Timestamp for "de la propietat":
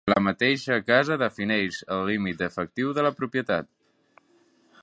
2.99-3.73